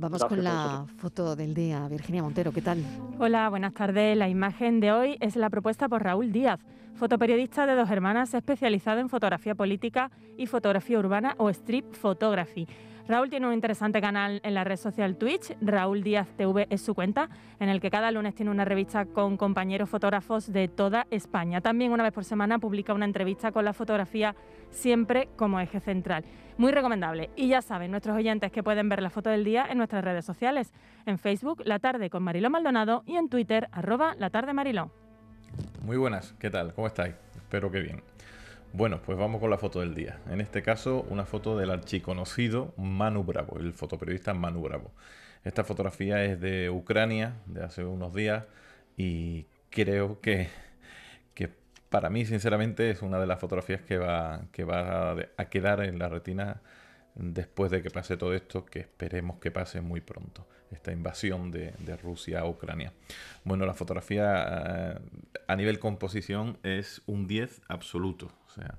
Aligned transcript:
Vamos 0.00 0.24
con 0.24 0.42
la 0.42 0.86
foto 0.96 1.36
del 1.36 1.52
día. 1.52 1.86
Virginia 1.86 2.22
Montero, 2.22 2.52
¿qué 2.52 2.62
tal? 2.62 2.82
Hola, 3.18 3.50
buenas 3.50 3.74
tardes. 3.74 4.16
La 4.16 4.30
imagen 4.30 4.80
de 4.80 4.92
hoy 4.92 5.18
es 5.20 5.36
la 5.36 5.50
propuesta 5.50 5.90
por 5.90 6.02
Raúl 6.02 6.32
Díaz, 6.32 6.58
fotoperiodista 6.94 7.66
de 7.66 7.74
dos 7.74 7.90
hermanas 7.90 8.32
especializado 8.32 9.00
en 9.00 9.10
fotografía 9.10 9.54
política 9.54 10.10
y 10.38 10.46
fotografía 10.46 10.98
urbana 10.98 11.34
o 11.36 11.50
strip 11.50 11.92
photography. 11.92 12.66
Raúl 13.08 13.28
tiene 13.28 13.46
un 13.48 13.52
interesante 13.52 14.00
canal 14.00 14.40
en 14.42 14.54
la 14.54 14.64
red 14.64 14.76
social 14.76 15.16
Twitch, 15.16 15.54
Raúl 15.60 16.02
Díaz 16.02 16.28
TV 16.36 16.66
es 16.70 16.80
su 16.80 16.94
cuenta, 16.94 17.28
en 17.58 17.68
el 17.68 17.80
que 17.80 17.90
cada 17.90 18.10
lunes 18.10 18.34
tiene 18.34 18.52
una 18.52 18.64
revista 18.64 19.04
con 19.04 19.36
compañeros 19.36 19.90
fotógrafos 19.90 20.50
de 20.50 20.68
toda 20.68 21.06
España. 21.10 21.60
También 21.60 21.92
una 21.92 22.04
vez 22.04 22.12
por 22.12 22.24
semana 22.24 22.58
publica 22.58 22.94
una 22.94 23.04
entrevista 23.04 23.52
con 23.52 23.66
la 23.66 23.74
fotografía 23.74 24.34
siempre 24.70 25.28
como 25.36 25.60
eje 25.60 25.80
central. 25.80 26.24
Muy 26.56 26.72
recomendable. 26.72 27.30
Y 27.36 27.48
ya 27.48 27.62
saben, 27.62 27.90
nuestros 27.90 28.14
oyentes 28.16 28.52
que 28.52 28.62
pueden 28.62 28.88
ver 28.88 29.02
la 29.02 29.10
foto 29.10 29.30
del 29.30 29.44
día 29.44 29.66
en 29.68 29.78
nuestras 29.90 30.04
redes 30.04 30.24
sociales, 30.24 30.72
en 31.04 31.18
Facebook 31.18 31.62
La 31.64 31.80
Tarde 31.80 32.10
con 32.10 32.22
Mariló 32.22 32.48
Maldonado 32.48 33.02
y 33.06 33.16
en 33.16 33.28
Twitter 33.28 33.68
arroba 33.72 34.14
La 34.18 34.30
Tarde 34.30 34.52
Mariló. 34.52 34.92
Muy 35.82 35.96
buenas, 35.96 36.32
¿qué 36.38 36.48
tal? 36.48 36.72
¿Cómo 36.74 36.86
estáis? 36.86 37.16
Espero 37.34 37.72
que 37.72 37.80
bien. 37.80 38.00
Bueno, 38.72 39.00
pues 39.04 39.18
vamos 39.18 39.40
con 39.40 39.50
la 39.50 39.58
foto 39.58 39.80
del 39.80 39.96
día. 39.96 40.20
En 40.30 40.40
este 40.40 40.62
caso, 40.62 41.04
una 41.10 41.24
foto 41.24 41.58
del 41.58 41.70
archiconocido 41.70 42.72
Manu 42.76 43.24
Bravo, 43.24 43.58
el 43.58 43.72
fotoperiodista 43.72 44.32
Manu 44.32 44.62
Bravo. 44.62 44.92
Esta 45.42 45.64
fotografía 45.64 46.22
es 46.22 46.40
de 46.40 46.70
Ucrania, 46.70 47.34
de 47.46 47.64
hace 47.64 47.84
unos 47.84 48.14
días, 48.14 48.44
y 48.96 49.46
creo 49.70 50.20
que, 50.20 50.50
que 51.34 51.50
para 51.88 52.10
mí, 52.10 52.24
sinceramente, 52.26 52.90
es 52.90 53.02
una 53.02 53.18
de 53.18 53.26
las 53.26 53.40
fotografías 53.40 53.80
que 53.80 53.98
va, 53.98 54.42
que 54.52 54.62
va 54.62 55.16
a 55.36 55.44
quedar 55.46 55.82
en 55.82 55.98
la 55.98 56.08
retina 56.08 56.60
después 57.14 57.70
de 57.70 57.82
que 57.82 57.90
pase 57.90 58.16
todo 58.16 58.34
esto, 58.34 58.64
que 58.64 58.80
esperemos 58.80 59.38
que 59.38 59.50
pase 59.50 59.80
muy 59.80 60.00
pronto, 60.00 60.46
esta 60.70 60.92
invasión 60.92 61.50
de, 61.50 61.72
Rusia 62.02 62.40
a 62.40 62.46
Ucrania. 62.46 62.92
Bueno, 63.44 63.66
la 63.66 63.74
fotografía 63.74 64.94
eh, 64.94 64.98
a 65.46 65.56
nivel 65.56 65.78
composición 65.78 66.58
es 66.62 67.02
un 67.06 67.26
10 67.26 67.62
absoluto, 67.68 68.32
o 68.46 68.50
sea, 68.50 68.78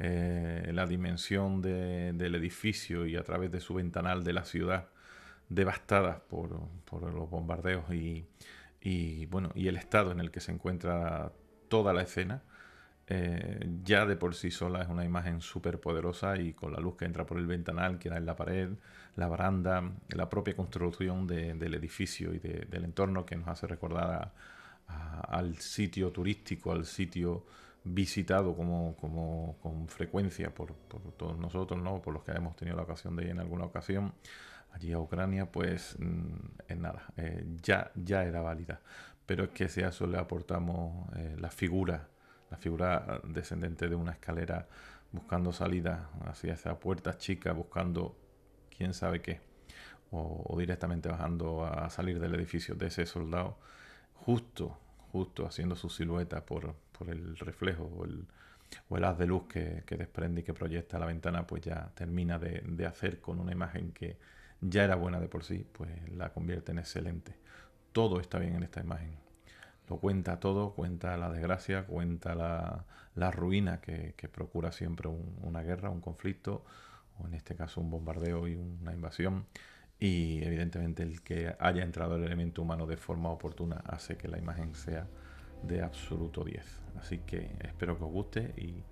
eh, 0.00 0.70
la 0.72 0.86
dimensión 0.86 1.60
del 1.60 2.34
edificio 2.34 3.06
y 3.06 3.16
a 3.16 3.24
través 3.24 3.50
de 3.50 3.60
su 3.60 3.74
ventanal 3.74 4.22
de 4.22 4.32
la 4.32 4.44
ciudad 4.44 4.88
devastada 5.48 6.22
por, 6.28 6.50
los 6.50 7.30
bombardeos 7.30 7.84
y, 7.92 9.26
bueno, 9.26 9.50
y 9.54 9.68
el 9.68 9.76
estado 9.76 10.12
en 10.12 10.20
el 10.20 10.30
que 10.30 10.40
se 10.40 10.52
encuentra 10.52 11.32
toda 11.68 11.92
la 11.92 12.02
escena, 12.02 12.42
eh, 13.10 13.66
ya 13.84 14.04
de 14.04 14.16
por 14.16 14.34
sí 14.34 14.50
sola 14.50 14.82
es 14.82 14.88
una 14.88 15.04
imagen 15.04 15.40
súper 15.40 15.80
poderosa 15.80 16.36
y 16.36 16.52
con 16.52 16.72
la 16.72 16.78
luz 16.78 16.96
que 16.96 17.06
entra 17.06 17.24
por 17.24 17.38
el 17.38 17.46
ventanal, 17.46 17.98
que 17.98 18.10
da 18.10 18.18
en 18.18 18.26
la 18.26 18.36
pared, 18.36 18.70
la 19.16 19.28
baranda, 19.28 19.82
la 20.10 20.28
propia 20.28 20.54
construcción 20.54 21.26
del 21.26 21.74
edificio 21.74 22.34
y 22.34 22.38
del 22.38 22.84
entorno 22.84 23.24
que 23.24 23.34
nos 23.36 23.48
hace 23.48 23.66
recordar 23.66 24.32
al 24.86 25.56
sitio 25.56 26.10
turístico, 26.12 26.70
al 26.72 26.84
sitio 26.84 27.44
visitado 27.82 28.54
como, 28.54 28.94
como 28.96 29.56
con 29.62 29.88
frecuencia 29.88 30.54
por, 30.54 30.74
todos 31.16 31.38
nosotros, 31.38 31.80
¿no? 31.80 32.02
por 32.02 32.12
los 32.12 32.22
que 32.24 32.32
hemos 32.32 32.56
tenido 32.56 32.76
la 32.76 32.82
ocasión 32.82 33.16
de 33.16 33.24
ir 33.24 33.30
en 33.30 33.40
alguna 33.40 33.64
ocasión 33.64 34.12
allí 34.72 34.92
a 34.92 34.98
Ucrania, 34.98 35.50
pues 35.50 35.96
mm, 35.98 36.34
en 36.68 36.82
nada, 36.82 37.04
eh, 37.16 37.46
ya, 37.62 37.90
ya 37.94 38.24
era 38.24 38.42
válida. 38.42 38.80
Pero 39.24 39.44
es 39.44 39.50
que 39.50 39.68
si 39.68 39.82
a 39.82 39.88
eso 39.88 40.06
le 40.06 40.18
aportamos 40.18 41.08
eh, 41.16 41.36
la 41.38 41.50
figura 41.50 42.08
la 42.50 42.56
figura 42.56 43.20
descendente 43.24 43.88
de 43.88 43.94
una 43.94 44.12
escalera 44.12 44.68
buscando 45.12 45.52
salida 45.52 46.10
hacia 46.26 46.54
esa 46.54 46.78
puerta 46.78 47.16
chica, 47.16 47.52
buscando 47.52 48.16
quién 48.76 48.94
sabe 48.94 49.20
qué, 49.20 49.40
o, 50.10 50.54
directamente 50.58 51.08
bajando 51.08 51.64
a 51.64 51.88
salir 51.90 52.18
del 52.20 52.34
edificio 52.34 52.74
de 52.74 52.86
ese 52.86 53.06
soldado, 53.06 53.58
justo, 54.14 54.78
justo 55.12 55.46
haciendo 55.46 55.76
su 55.76 55.88
silueta 55.88 56.44
por, 56.44 56.74
por 56.96 57.08
el 57.10 57.36
reflejo 57.36 57.84
o 57.84 58.04
el, 58.04 58.26
o 58.88 58.96
haz 58.96 59.18
de 59.18 59.26
luz 59.26 59.44
que, 59.48 59.82
desprende 59.96 60.42
y 60.42 60.44
que 60.44 60.54
proyecta 60.54 60.98
la 60.98 61.06
ventana, 61.06 61.46
pues 61.46 61.62
ya 61.62 61.90
termina 61.94 62.38
de, 62.38 62.62
de 62.66 62.86
hacer 62.86 63.20
con 63.20 63.40
una 63.40 63.52
imagen 63.52 63.92
que 63.92 64.18
ya 64.60 64.84
era 64.84 64.96
buena 64.96 65.20
de 65.20 65.28
por 65.28 65.44
sí, 65.44 65.66
pues 65.72 65.90
la 66.12 66.32
convierte 66.32 66.72
en 66.72 66.78
excelente. 66.78 67.34
Todo 67.92 68.20
está 68.20 68.38
bien 68.38 68.56
en 68.56 68.62
esta 68.64 68.80
imagen 68.80 69.27
lo 69.88 69.98
cuenta 69.98 70.40
todo, 70.40 70.74
cuenta 70.74 71.16
la 71.16 71.30
desgracia, 71.30 71.86
cuenta 71.86 72.34
la, 72.34 73.30
ruina 73.30 73.80
que, 73.80 74.14
procura 74.32 74.72
siempre 74.72 75.08
una 75.08 75.62
guerra, 75.62 75.90
un 75.90 76.00
conflicto, 76.00 76.64
o 77.18 77.26
en 77.26 77.34
este 77.34 77.54
caso 77.54 77.80
un 77.80 77.90
bombardeo 77.90 78.48
y 78.48 78.56
una 78.56 78.92
invasión. 78.92 79.46
Y 80.00 80.44
evidentemente 80.44 81.02
el 81.02 81.22
que 81.22 81.56
haya 81.58 81.82
entrado 81.82 82.16
el 82.16 82.24
elemento 82.24 82.62
humano 82.62 82.86
de 82.86 82.96
forma 82.96 83.30
oportuna 83.30 83.82
hace 83.86 84.16
que 84.16 84.28
la 84.28 84.38
imagen 84.38 84.74
sea 84.74 85.08
de 85.62 85.82
absoluto 85.82 86.44
10. 86.44 86.64
Así 87.00 87.18
que 87.18 87.56
espero 87.60 87.98
que 87.98 88.04
os 88.04 88.10
guste 88.10 88.54
y, 88.56 88.84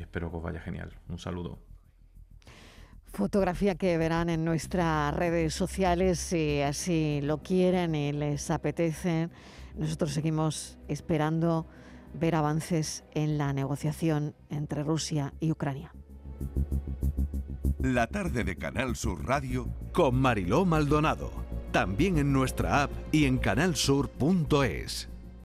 espero 0.00 0.30
que 0.30 0.36
os 0.36 0.42
vaya 0.42 0.60
genial. 0.60 0.92
Un 1.08 1.18
saludo. 1.18 1.71
Fotografía 3.12 3.74
que 3.74 3.98
verán 3.98 4.30
en 4.30 4.44
nuestras 4.44 5.14
redes 5.14 5.54
sociales 5.54 6.18
si 6.18 6.60
así 6.62 7.20
lo 7.22 7.42
quieren 7.42 7.94
y 7.94 8.12
les 8.12 8.50
apetece 8.50 9.28
nosotros 9.76 10.12
seguimos 10.12 10.78
esperando 10.88 11.66
ver 12.14 12.34
avances 12.34 13.04
en 13.14 13.38
la 13.38 13.52
negociación 13.52 14.34
entre 14.50 14.82
Rusia 14.82 15.32
y 15.40 15.50
Ucrania. 15.50 15.94
La 17.80 18.06
tarde 18.06 18.44
de 18.44 18.56
Canal 18.56 18.96
Sur 18.96 19.26
Radio 19.26 19.68
con 19.92 20.16
Mariló 20.16 20.64
Maldonado. 20.64 21.30
También 21.72 22.18
en 22.18 22.32
nuestra 22.32 22.82
app 22.82 22.90
y 23.12 23.24
en 23.24 23.38
canalsur.es. 23.38 25.11